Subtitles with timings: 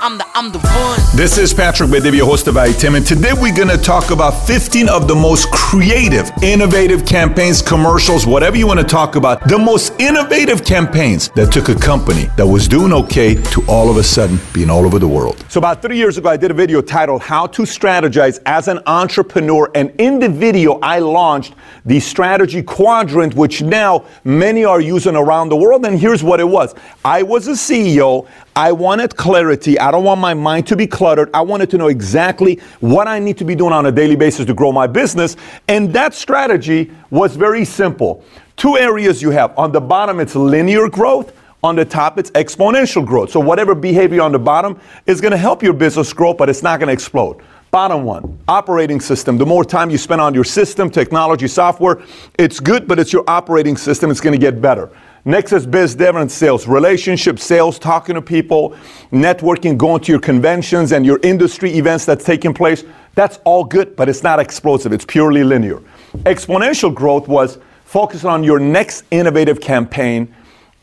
[0.00, 1.00] I'm the, I'm the one.
[1.16, 4.46] This is Patrick Bet-David, your host of Valuetainment, and today we're going to talk about
[4.46, 9.58] 15 of the most creative, innovative campaigns, commercials, whatever you want to talk about, the
[9.58, 14.02] most innovative campaigns that took a company that was doing okay to all of a
[14.02, 15.44] sudden being all over the world.
[15.48, 18.80] So about three years ago, I did a video titled "How to Strategize as an
[18.86, 21.54] Entrepreneur," and in the video, I launched
[21.84, 25.84] the strategy quadrant, which now many are using around the world.
[25.84, 26.74] And here's what it was:
[27.04, 28.26] I was a CEO.
[28.56, 29.80] I wanted clarity.
[29.80, 31.28] I don't want my mind to be cluttered.
[31.34, 34.46] I wanted to know exactly what I need to be doing on a daily basis
[34.46, 35.36] to grow my business.
[35.66, 38.24] And that strategy was very simple.
[38.56, 39.58] Two areas you have.
[39.58, 41.36] On the bottom, it's linear growth.
[41.64, 43.30] On the top, it's exponential growth.
[43.30, 46.62] So, whatever behavior on the bottom is going to help your business grow, but it's
[46.62, 47.40] not going to explode.
[47.70, 49.36] Bottom one, operating system.
[49.36, 52.02] The more time you spend on your system, technology, software,
[52.38, 54.12] it's good, but it's your operating system.
[54.12, 54.90] It's going to get better.
[55.26, 58.76] Next is biz dev and sales, relationship sales, talking to people,
[59.10, 62.84] networking, going to your conventions and your industry events that's taking place.
[63.14, 64.92] That's all good, but it's not explosive.
[64.92, 65.80] It's purely linear.
[66.24, 70.34] Exponential growth was focusing on your next innovative campaign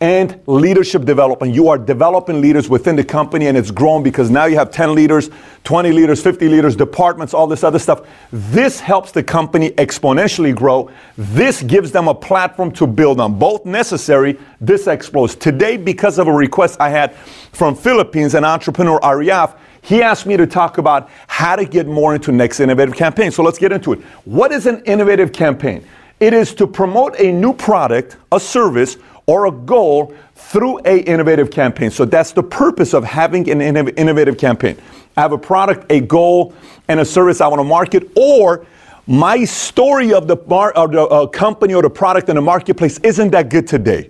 [0.01, 1.53] and leadership development.
[1.53, 4.95] You are developing leaders within the company and it's grown because now you have 10
[4.95, 5.29] leaders,
[5.63, 8.07] 20 leaders, 50 leaders, departments, all this other stuff.
[8.31, 10.89] This helps the company exponentially grow.
[11.17, 13.37] This gives them a platform to build on.
[13.37, 15.35] Both necessary, this explodes.
[15.35, 20.35] Today, because of a request I had from Philippines, an entrepreneur, Ariaf, he asked me
[20.35, 23.29] to talk about how to get more into next innovative campaign.
[23.29, 23.99] So let's get into it.
[24.25, 25.85] What is an innovative campaign?
[26.19, 31.51] It is to promote a new product, a service, or a goal through a innovative
[31.51, 31.91] campaign.
[31.91, 34.77] So that's the purpose of having an innovative campaign.
[35.15, 36.53] I have a product, a goal,
[36.87, 38.65] and a service I want to market, or
[39.07, 42.99] my story of the, mar- of the uh, company or the product in the marketplace
[42.99, 44.09] isn't that good today.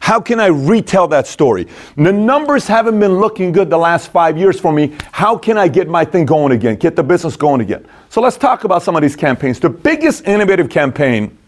[0.00, 1.68] How can I retell that story?
[1.96, 4.96] The numbers haven't been looking good the last five years for me.
[5.12, 7.86] How can I get my thing going again, get the business going again?
[8.10, 9.60] So let's talk about some of these campaigns.
[9.60, 11.38] The biggest innovative campaign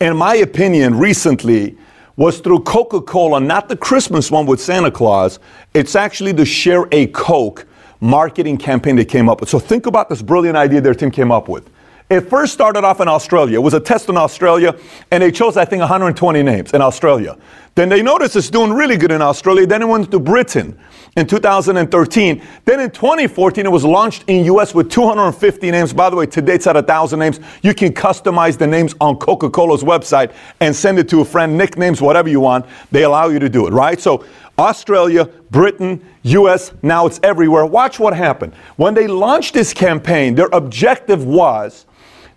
[0.00, 1.76] in my opinion, recently
[2.16, 5.38] was through Coca Cola, not the Christmas one with Santa Claus.
[5.72, 7.66] It's actually the Share a Coke
[8.00, 9.48] marketing campaign they came up with.
[9.48, 11.70] So think about this brilliant idea their team came up with.
[12.10, 13.58] It first started off in Australia.
[13.58, 14.78] It was a test in Australia,
[15.10, 17.38] and they chose, I think, 120 names in Australia.
[17.76, 19.66] Then they noticed it's doing really good in Australia.
[19.66, 20.78] Then it went to Britain
[21.16, 22.42] in 2013.
[22.66, 25.94] Then in 2014, it was launched in US with 250 names.
[25.94, 27.40] By the way, today it's at 1,000 names.
[27.62, 32.02] You can customize the names on Coca-Cola's website and send it to a friend, nicknames,
[32.02, 32.66] whatever you want.
[32.92, 33.98] They allow you to do it, right?
[33.98, 34.26] So
[34.58, 37.64] Australia, Britain, US, now it's everywhere.
[37.64, 38.52] Watch what happened.
[38.76, 41.86] When they launched this campaign, their objective was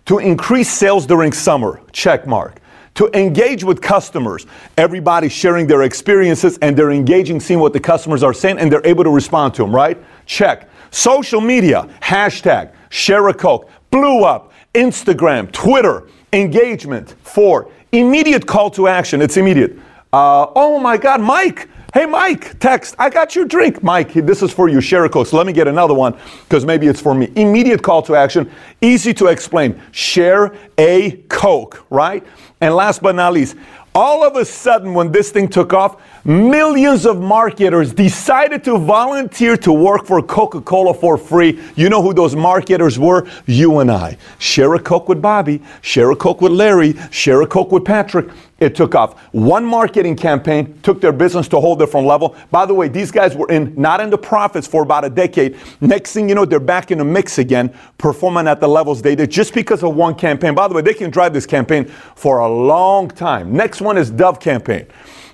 [0.08, 1.80] to increase sales during summer.
[1.92, 2.60] Check mark
[2.94, 4.44] to engage with customers.
[4.76, 8.84] Everybody's sharing their experiences and they're engaging, seeing what the customers are saying, and they're
[8.84, 9.96] able to respond to them, right?
[10.26, 10.68] Check.
[10.90, 14.52] Social media, hashtag, share a Coke, blew up.
[14.74, 17.14] Instagram, Twitter, engagement.
[17.22, 19.22] Four, immediate call to action.
[19.22, 19.78] It's immediate.
[20.12, 21.68] Uh, oh my God, Mike.
[21.98, 23.82] Hey, Mike, text, I got your drink.
[23.82, 25.26] Mike, this is for you, share a Coke.
[25.26, 27.32] So let me get another one because maybe it's for me.
[27.34, 28.48] Immediate call to action,
[28.80, 29.82] easy to explain.
[29.90, 32.24] Share a Coke, right?
[32.60, 33.56] And last but not least,
[33.96, 39.56] all of a sudden, when this thing took off, millions of marketers decided to volunteer
[39.56, 41.58] to work for Coca Cola for free.
[41.74, 43.26] You know who those marketers were?
[43.46, 44.18] You and I.
[44.38, 48.28] Share a Coke with Bobby, share a Coke with Larry, share a Coke with Patrick.
[48.60, 49.18] It took off.
[49.32, 52.36] One marketing campaign took their business to a whole different level.
[52.50, 55.56] By the way, these guys were in not in the profits for about a decade.
[55.80, 59.14] Next thing you know, they're back in the mix again, performing at the levels they
[59.14, 60.54] did just because of one campaign.
[60.54, 63.52] By the way, they can drive this campaign for a long time.
[63.52, 64.86] Next one is Dove campaign.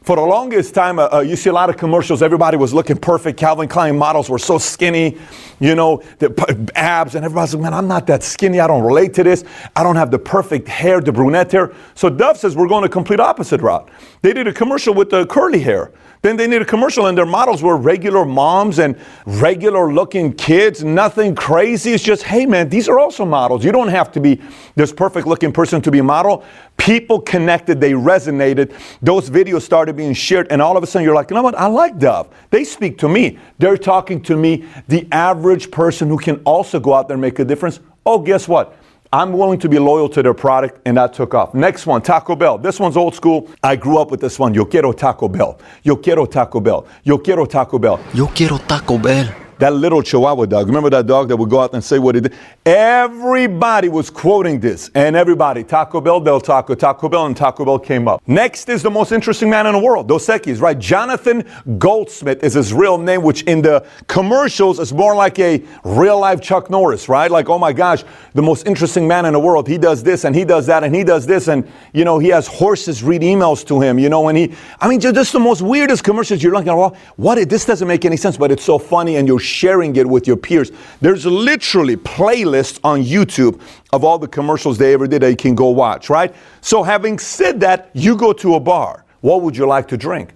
[0.04, 2.20] For the longest time, uh, uh, you see a lot of commercials.
[2.20, 3.40] Everybody was looking perfect.
[3.40, 5.16] Calvin Klein models were so skinny,
[5.60, 8.60] you know, the abs, and everybody's like, man, I'm not that skinny.
[8.60, 9.44] I don't relate to this.
[9.74, 11.72] I don't have the perfect hair, the brunette hair.
[11.94, 13.88] So Dove says we're going a complete opposite route.
[14.20, 15.90] They did a commercial with the curly hair.
[16.25, 20.82] Then they did a commercial, and their models were regular moms and regular looking kids,
[20.82, 21.93] nothing crazy.
[21.93, 23.62] It's just, hey man, these are also models.
[23.62, 24.41] You don't have to be
[24.75, 26.43] this perfect looking person to be a model.
[26.79, 28.73] People connected, they resonated.
[29.03, 31.56] Those videos started being shared, and all of a sudden you're like, you know what?
[31.56, 32.35] I like Dove.
[32.49, 33.38] They speak to me.
[33.59, 37.38] They're talking to me, the average person who can also go out there and make
[37.38, 37.81] a difference.
[38.06, 38.79] Oh, guess what?
[39.14, 41.55] I'm willing to be loyal to their product, and that took off.
[41.55, 42.58] Next one, Taco Bell.
[42.58, 43.49] This one's old school.
[43.62, 44.52] I grew up with this one.
[44.55, 45.56] Yo quiero Taco Bell.
[45.84, 46.84] Yo quiero Taco Bell.
[47.05, 48.00] Yo quiero Taco Bell.
[48.12, 49.44] Yo quiero Taco Bell.
[49.58, 50.66] That little Chihuahua dog.
[50.66, 52.34] Remember that dog that would go out and say what he did?
[52.66, 57.78] Everybody was quoting this, and everybody, Taco Bell, Del Taco, Taco Bell, and Taco Bell
[57.78, 58.22] came up.
[58.26, 60.78] Next is the most interesting man in the world, Dos Equis, right?
[60.78, 61.48] Jonathan
[61.78, 66.40] Goldsmith is his real name, which in the commercials is more like a real life
[66.40, 67.30] Chuck Norris, right?
[67.30, 68.02] Like, oh my gosh,
[68.32, 69.68] the most interesting man in the world.
[69.68, 72.28] He does this and he does that and he does this, and you know, he
[72.28, 75.62] has horses read emails to him, you know, and he, I mean, just the most
[75.62, 76.74] weirdest commercials you're looking at.
[76.74, 77.48] Well, what?
[77.48, 80.37] This doesn't make any sense, but it's so funny, and you're sharing it with your
[80.37, 80.73] peers.
[81.00, 83.61] There's literally playlists on YouTube
[83.93, 86.35] of all the commercials they ever did that you can go watch, right?
[86.61, 89.05] So, having said that, you go to a bar.
[89.20, 90.35] What would you like to drink?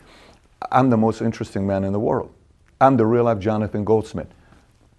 [0.72, 2.32] I'm the most interesting man in the world.
[2.80, 4.28] I'm the real life Jonathan Goldsmith.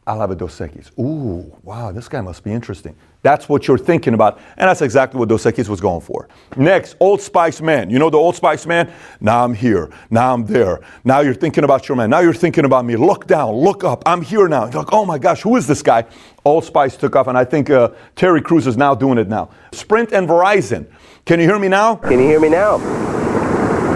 [0.06, 0.98] I'll have a Dos Equis.
[1.00, 2.96] Ooh, wow, this guy must be interesting.
[3.22, 4.40] That's what you're thinking about.
[4.58, 6.30] And that's exactly what Dos Equis was going for.
[6.56, 7.90] Next, Old Spice Man.
[7.90, 8.92] You know the Old Spice Man?
[9.20, 9.90] Now I'm here.
[10.10, 10.80] Now I'm there.
[11.04, 12.10] Now you're thinking about your man.
[12.10, 12.96] Now you're thinking about me.
[12.96, 13.56] Look down.
[13.56, 14.04] Look up.
[14.06, 14.66] I'm here now.
[14.66, 16.06] You're like, oh my gosh, who is this guy?
[16.46, 19.50] Old Spice took off, and I think uh, Terry Crews is now doing it now.
[19.74, 20.88] Sprint and Verizon.
[21.26, 21.96] Can you hear me now?
[21.96, 23.19] Can you hear me now?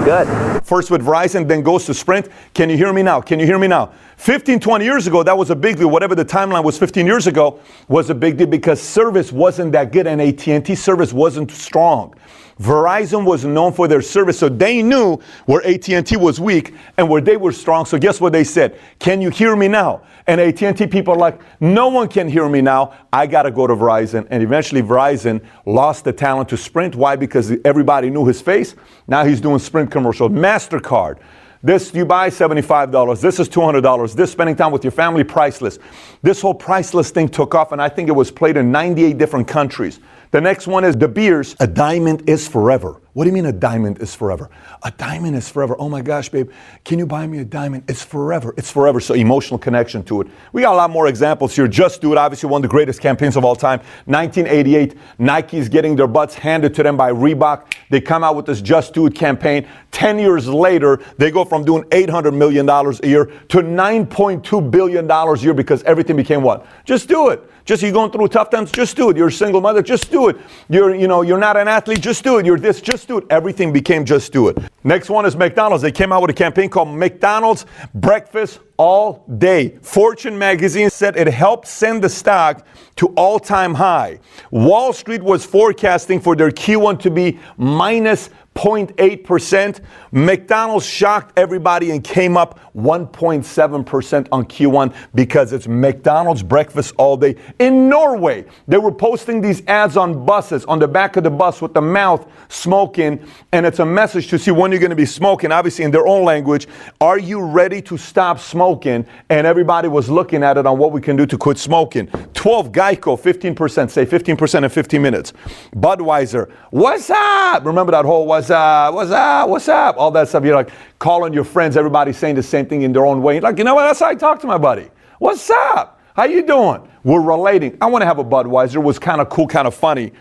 [0.03, 0.27] Good.
[0.65, 2.27] First with Verizon, then goes to Sprint.
[2.53, 3.21] Can you hear me now?
[3.21, 3.93] Can you hear me now?
[4.17, 5.89] 15, 20 years ago, that was a big deal.
[5.89, 9.93] Whatever the timeline was 15 years ago was a big deal because service wasn't that
[9.93, 12.13] good and AT&T service wasn't strong.
[12.59, 17.21] Verizon was known for their service, so they knew where AT&T was weak and where
[17.21, 17.85] they were strong.
[17.85, 18.79] So guess what they said?
[18.99, 20.03] Can you hear me now?
[20.27, 22.93] And AT&T people are like, no one can hear me now.
[23.11, 24.27] I got to go to Verizon.
[24.29, 26.95] And eventually Verizon lost the talent to Sprint.
[26.95, 27.15] Why?
[27.15, 28.75] Because everybody knew his face.
[29.07, 30.31] Now he's doing Sprint commercials.
[30.31, 31.19] MasterCard.
[31.65, 33.21] This you buy $75.
[33.21, 34.15] This is $200.
[34.15, 35.79] This spending time with your family, priceless.
[36.21, 39.47] This whole priceless thing took off, and I think it was played in 98 different
[39.47, 40.01] countries.
[40.33, 41.55] The next one is De Beers.
[41.59, 43.02] A diamond is forever.
[43.13, 44.49] What do you mean a diamond is forever?
[44.81, 45.75] A diamond is forever.
[45.77, 46.49] Oh my gosh, babe,
[46.83, 47.83] can you buy me a diamond?
[47.87, 48.55] It's forever.
[48.57, 48.99] It's forever.
[48.99, 50.27] So emotional connection to it.
[50.51, 51.67] We got a lot more examples here.
[51.67, 53.81] Just Do It, obviously one of the greatest campaigns of all time.
[54.05, 57.75] 1988, Nike's getting their butts handed to them by Reebok.
[57.91, 59.67] They come out with this Just Do It campaign.
[59.91, 65.37] 10 years later, they go from doing $800 million a year to $9.2 billion a
[65.37, 66.65] year because everything became what?
[66.83, 67.47] Just do it.
[67.65, 69.15] Just you going through tough times, just do it.
[69.15, 70.37] You're a single mother, just do it.
[70.67, 72.45] You're, you know, you're not an athlete, just do it.
[72.45, 73.25] You're this, just do it.
[73.29, 74.57] Everything became just do it.
[74.83, 75.81] Next one is McDonald's.
[75.81, 79.77] They came out with a campaign called McDonald's Breakfast All Day.
[79.81, 82.65] Fortune magazine said it helped send the stock
[82.97, 84.19] to all-time high.
[84.51, 89.81] Wall Street was forecasting for their Q1 to be minus 0.8%.
[90.11, 97.35] McDonald's shocked everybody and came up 1.7% on Q1 because it's McDonald's breakfast all day.
[97.59, 101.61] In Norway, they were posting these ads on buses, on the back of the bus
[101.61, 105.05] with the mouth smoking, and it's a message to see when you're going to be
[105.05, 106.67] smoking, obviously in their own language.
[107.01, 109.05] Are you ready to stop smoking?
[109.29, 112.07] And everybody was looking at it on what we can do to quit smoking.
[112.33, 115.33] 12 Geico, 15%, say 15% in 15 minutes.
[115.75, 117.65] Budweiser, what's up?
[117.65, 119.97] Remember that whole what's up, what's up, what's up?
[119.97, 120.43] All that stuff.
[120.43, 120.69] You're like
[120.99, 123.39] calling your friends, everybody saying the same thing in their own way.
[123.39, 123.85] Like, you know what?
[123.85, 124.89] That's how I talk to my buddy.
[125.19, 126.01] What's up?
[126.13, 126.85] How you doing?
[127.05, 127.77] We're relating.
[127.79, 128.75] I want to have a Budweiser.
[128.75, 130.11] It was kind of cool, kind of funny.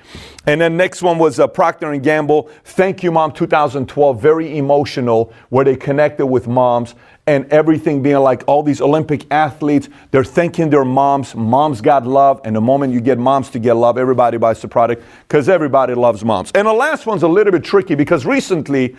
[0.46, 2.48] And then next one was uh, Procter and Gamble.
[2.64, 4.22] Thank you, Mom, 2012.
[4.22, 6.94] Very emotional, where they connected with moms
[7.26, 9.88] and everything being like all these Olympic athletes.
[10.10, 11.34] They're thanking their moms.
[11.34, 14.68] Moms got love, and the moment you get moms to get love, everybody buys the
[14.68, 16.50] product because everybody loves moms.
[16.54, 18.96] And the last one's a little bit tricky because recently.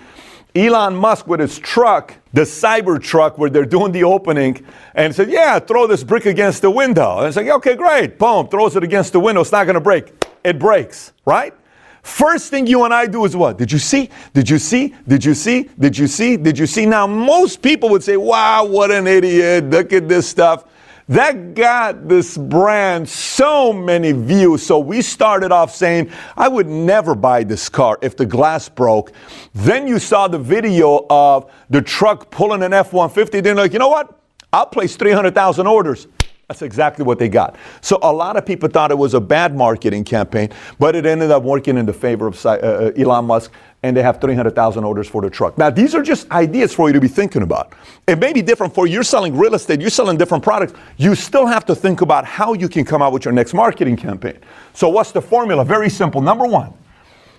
[0.55, 4.63] Elon Musk with his truck, the cyber truck where they're doing the opening,
[4.93, 7.17] and said, Yeah, throw this brick against the window.
[7.17, 8.19] And it's like, Okay, great.
[8.19, 9.41] Boom, throws it against the window.
[9.41, 10.13] It's not going to break.
[10.43, 11.55] It breaks, right?
[12.03, 13.57] First thing you and I do is what?
[13.57, 14.09] Did you see?
[14.33, 14.93] Did you see?
[15.07, 15.69] Did you see?
[15.79, 16.35] Did you see?
[16.35, 16.85] Did you see?
[16.85, 19.69] Now, most people would say, Wow, what an idiot.
[19.69, 20.65] Look at this stuff.
[21.07, 24.65] That got this brand so many views.
[24.65, 29.11] So we started off saying, I would never buy this car if the glass broke.
[29.53, 33.41] Then you saw the video of the truck pulling an F 150.
[33.41, 34.19] Then, like, you know what?
[34.51, 36.07] I'll place 300,000 orders.
[36.49, 37.55] That's exactly what they got.
[37.79, 41.31] So a lot of people thought it was a bad marketing campaign, but it ended
[41.31, 45.07] up working in the favor of uh, uh, Elon Musk, and they have 300,000 orders
[45.07, 45.57] for the truck.
[45.57, 47.73] Now, these are just ideas for you to be thinking about.
[48.07, 48.93] It may be different for you.
[48.93, 50.73] You're selling real estate, you're selling different products.
[50.97, 53.95] You still have to think about how you can come out with your next marketing
[53.95, 54.37] campaign.
[54.73, 55.63] So, what's the formula?
[55.63, 56.19] Very simple.
[56.19, 56.73] Number one,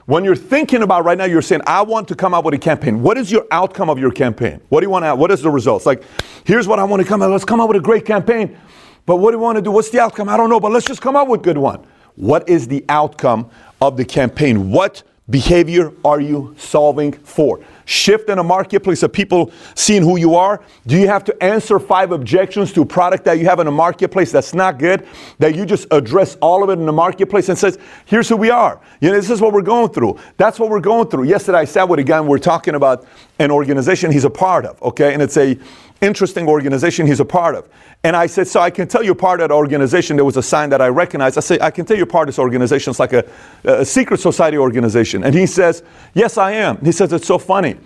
[0.07, 2.59] when you're thinking about right now, you're saying, I want to come out with a
[2.59, 3.03] campaign.
[3.03, 4.61] What is your outcome of your campaign?
[4.71, 5.19] What do you want to, have?
[5.19, 5.87] what is the results?
[5.87, 6.03] Like,
[6.45, 7.31] here's what I want to come out.
[7.31, 8.59] Let's come out with a great campaign.
[9.07, 9.71] But what do we want to do?
[9.71, 10.29] What's the outcome?
[10.29, 11.87] I don't know, but let's just come up with good one.
[12.17, 14.71] What is the outcome of the campaign?
[14.71, 17.61] What behavior are you solving for?
[17.87, 20.63] Shift in a marketplace of people seeing who you are?
[20.87, 23.71] Do you have to answer five objections to a product that you have in a
[23.71, 25.07] marketplace that's not good?
[25.39, 28.51] That you just address all of it in the marketplace and says, here's who we
[28.51, 28.81] are.
[29.01, 30.19] You know, this is what we're going through.
[30.37, 31.25] That's what we're going through.
[31.25, 33.07] Yesterday I sat with a guy and we're talking about
[33.39, 35.13] an organization he's a part of, okay?
[35.13, 35.59] And it's a
[36.05, 37.69] interesting organization he's a part of.
[38.05, 40.17] And I said, So I can tell you're part of that organization.
[40.17, 41.39] There was a sign that I recognized.
[41.39, 42.91] I said, I can tell you're part of this organization.
[42.91, 43.25] It's like a,
[43.65, 45.25] a secret society organization.
[45.25, 45.83] And he says,
[46.15, 46.79] Yes, I am.
[46.85, 47.77] He says, It's so funny.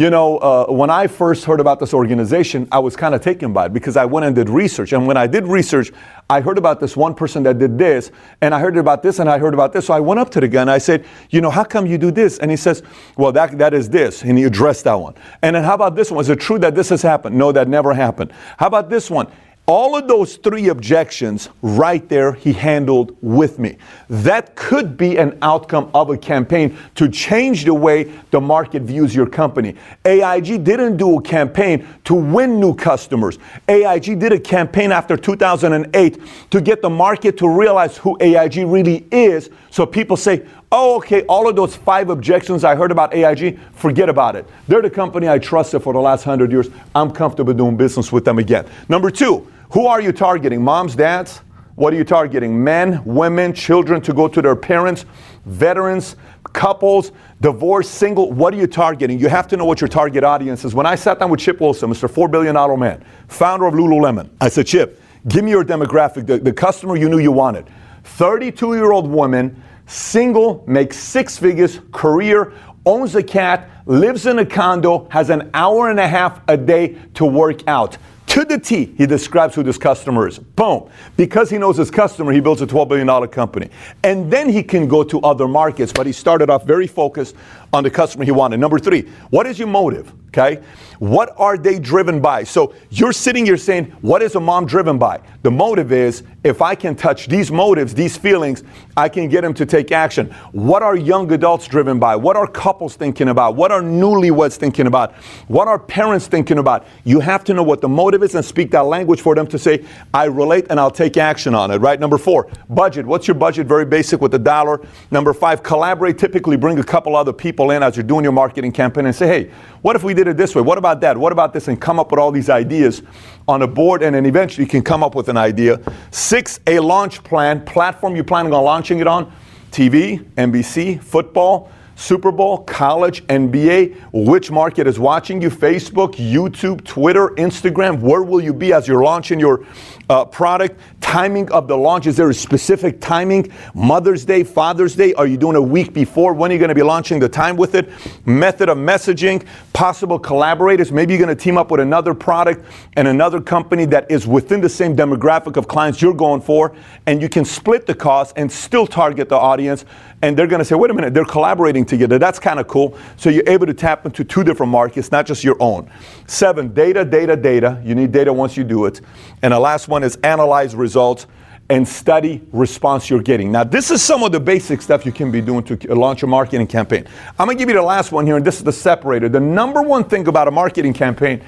[0.00, 3.52] You know, uh, when I first heard about this organization, I was kind of taken
[3.52, 4.94] by it because I went and did research.
[4.94, 5.92] And when I did research,
[6.30, 9.28] I heard about this one person that did this, and I heard about this, and
[9.28, 9.84] I heard about this.
[9.84, 11.98] So I went up to the guy and I said, You know, how come you
[11.98, 12.38] do this?
[12.38, 12.82] And he says,
[13.18, 14.22] Well, that, that is this.
[14.22, 15.16] And he addressed that one.
[15.42, 16.22] And then how about this one?
[16.22, 17.36] Is it true that this has happened?
[17.36, 18.32] No, that never happened.
[18.56, 19.30] How about this one?
[19.70, 23.76] All of those three objections right there, he handled with me.
[24.08, 29.14] That could be an outcome of a campaign to change the way the market views
[29.14, 29.76] your company.
[30.04, 33.38] AIG didn't do a campaign to win new customers.
[33.68, 36.18] AIG did a campaign after 2008
[36.50, 39.50] to get the market to realize who AIG really is.
[39.70, 44.08] So people say, oh, okay, all of those five objections I heard about AIG, forget
[44.08, 44.48] about it.
[44.66, 46.68] They're the company I trusted for the last hundred years.
[46.92, 48.66] I'm comfortable doing business with them again.
[48.88, 50.62] Number two, who are you targeting?
[50.62, 51.42] Moms, dads?
[51.76, 52.62] What are you targeting?
[52.62, 55.06] Men, women, children to go to their parents,
[55.46, 56.16] veterans,
[56.52, 58.32] couples, divorced, single.
[58.32, 59.18] What are you targeting?
[59.18, 60.74] You have to know what your target audience is.
[60.74, 62.08] When I sat down with Chip Wilson, Mr.
[62.08, 66.52] $4 billion man, founder of Lululemon, I said, Chip, give me your demographic, the, the
[66.52, 67.70] customer you knew you wanted.
[68.04, 72.52] 32 year old woman, single, makes six figures, career,
[72.84, 76.98] owns a cat, lives in a condo, has an hour and a half a day
[77.14, 77.96] to work out
[78.30, 80.38] to the T, he describes who this customer is.
[80.38, 80.88] Boom.
[81.16, 83.70] Because he knows his customer, he builds a $12 billion company.
[84.04, 87.34] And then he can go to other markets, but he started off very focused
[87.72, 88.58] on the customer he wanted.
[88.58, 90.12] Number three, what is your motive?
[90.28, 90.62] Okay?
[91.00, 92.44] What are they driven by?
[92.44, 95.20] So you're sitting here saying, What is a mom driven by?
[95.42, 98.62] The motive is if I can touch these motives, these feelings,
[98.96, 100.30] I can get them to take action.
[100.52, 102.16] What are young adults driven by?
[102.16, 103.56] What are couples thinking about?
[103.56, 105.14] What are newlyweds thinking about?
[105.48, 106.86] What are parents thinking about?
[107.04, 109.58] You have to know what the motive is and speak that language for them to
[109.58, 109.84] say,
[110.14, 111.98] I relate and I'll take action on it, right?
[111.98, 113.04] Number four, budget.
[113.04, 113.66] What's your budget?
[113.66, 114.80] Very basic with the dollar.
[115.10, 116.18] Number five, collaborate.
[116.18, 119.26] Typically bring a couple other people in as you're doing your marketing campaign and say,
[119.26, 119.50] hey,
[119.82, 120.62] what if we did it this way?
[120.62, 121.18] What about that?
[121.18, 121.68] What about this?
[121.68, 123.02] And come up with all these ideas
[123.46, 125.78] on a board, and then eventually you can come up with an idea.
[126.10, 129.30] Six, a launch plan, platform you're planning on launching it on
[129.70, 131.70] TV, NBC, football.
[132.00, 135.50] Super Bowl, college, NBA, which market is watching you?
[135.50, 138.00] Facebook, YouTube, Twitter, Instagram.
[138.00, 139.66] Where will you be as you're launching your
[140.10, 140.78] uh, product?
[141.00, 142.06] Timing of the launch.
[142.06, 143.50] Is there a specific timing?
[143.74, 145.14] Mother's Day, Father's Day?
[145.14, 146.34] Are you doing a week before?
[146.34, 147.88] When are you going to be launching the time with it?
[148.26, 150.90] Method of messaging, possible collaborators.
[150.90, 154.60] Maybe you're going to team up with another product and another company that is within
[154.60, 156.74] the same demographic of clients you're going for,
[157.06, 159.84] and you can split the cost and still target the audience
[160.22, 162.18] and they're going to say, wait a minute, they're collaborating together.
[162.18, 162.96] That's kind of cool.
[163.16, 165.90] So you're able to tap into two different markets, not just your own.
[166.26, 167.80] Seven, data, data, data.
[167.84, 169.00] You need data once you do it.
[169.42, 171.26] And the last one is analyze results
[171.68, 173.52] and study response you're getting.
[173.52, 176.26] Now, this is some of the basic stuff you can be doing to launch a
[176.26, 177.06] marketing campaign.
[177.38, 179.28] I'm to give you the last one here, and this is the separator.
[179.28, 181.42] The number one thing about a marketing campaign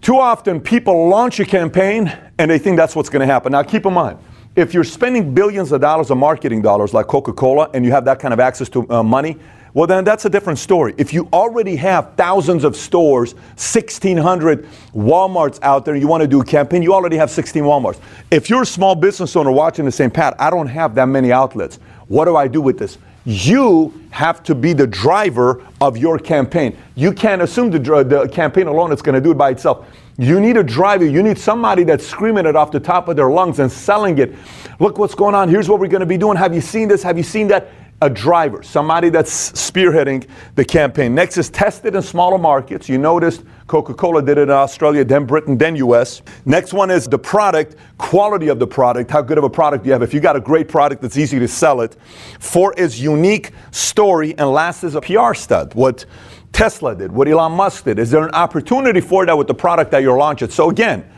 [0.00, 3.52] too often people launch a campaign and they think that's what's to happen.
[3.52, 4.18] Now, keep in mind,
[4.56, 8.04] if you're spending billions of dollars of marketing dollars like Coca Cola and you have
[8.06, 9.36] that kind of access to uh, money,
[9.72, 10.94] well, then that's a different story.
[10.98, 16.40] If you already have thousands of stores, 1,600 Walmarts out there, you want to do
[16.40, 18.00] a campaign, you already have 16 Walmarts.
[18.30, 21.30] If you're a small business owner watching the same, Pat, I don't have that many
[21.30, 21.78] outlets.
[22.08, 22.98] What do I do with this?
[23.24, 26.76] You have to be the driver of your campaign.
[26.96, 29.86] You can't assume the, the campaign alone is going to do it by itself.
[30.18, 31.06] You need a driver.
[31.06, 34.34] You need somebody that's screaming it off the top of their lungs and selling it.
[34.78, 35.48] Look what's going on.
[35.48, 36.36] Here's what we're going to be doing.
[36.36, 37.02] Have you seen this?
[37.02, 37.70] Have you seen that?
[38.02, 41.14] A driver, somebody that's spearheading the campaign.
[41.14, 42.88] Next is tested in smaller markets.
[42.88, 46.22] You noticed Coca Cola did it in Australia, then Britain, then US.
[46.46, 49.10] Next one is the product, quality of the product.
[49.10, 50.02] How good of a product you have?
[50.02, 51.94] If you got a great product, it's easy to sell it.
[52.40, 54.34] Four is unique story.
[54.38, 55.74] And last is a PR stud.
[55.74, 56.06] What
[56.52, 57.98] Tesla did, what Elon Musk did?
[57.98, 60.50] Is there an opportunity for that with the product that you're launching?
[60.50, 61.08] So again,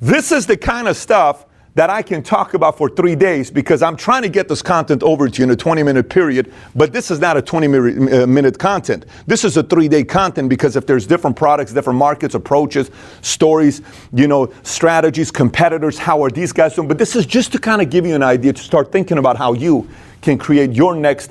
[0.00, 1.45] this is the kind of stuff
[1.76, 5.02] that I can talk about for three days because I'm trying to get this content
[5.02, 6.52] over to you in a 20 minute period.
[6.74, 9.04] But this is not a 20 uh, minute content.
[9.26, 12.90] This is a three day content because if there's different products, different markets, approaches,
[13.20, 13.82] stories,
[14.14, 16.88] you know, strategies, competitors, how are these guys doing?
[16.88, 19.36] But this is just to kind of give you an idea to start thinking about
[19.36, 19.86] how you
[20.22, 21.30] can create your next